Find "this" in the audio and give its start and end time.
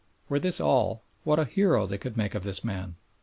0.39-0.59, 2.41-2.63